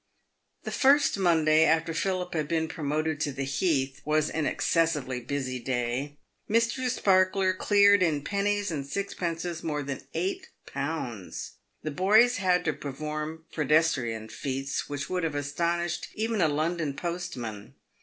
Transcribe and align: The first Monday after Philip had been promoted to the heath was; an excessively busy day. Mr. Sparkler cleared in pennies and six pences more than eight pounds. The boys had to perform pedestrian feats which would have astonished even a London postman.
The 0.63 0.71
first 0.71 1.19
Monday 1.19 1.63
after 1.63 1.93
Philip 1.93 2.33
had 2.33 2.47
been 2.47 2.67
promoted 2.67 3.19
to 3.19 3.31
the 3.31 3.43
heath 3.43 4.01
was; 4.03 4.31
an 4.31 4.47
excessively 4.47 5.19
busy 5.19 5.59
day. 5.59 6.17
Mr. 6.49 6.89
Sparkler 6.89 7.53
cleared 7.53 8.01
in 8.01 8.23
pennies 8.23 8.71
and 8.71 8.83
six 8.83 9.13
pences 9.13 9.61
more 9.61 9.83
than 9.83 10.01
eight 10.15 10.49
pounds. 10.65 11.57
The 11.83 11.91
boys 11.91 12.37
had 12.37 12.65
to 12.65 12.73
perform 12.73 13.45
pedestrian 13.53 14.27
feats 14.29 14.89
which 14.89 15.07
would 15.07 15.23
have 15.23 15.35
astonished 15.35 16.07
even 16.15 16.41
a 16.41 16.47
London 16.47 16.95
postman. 16.95 17.75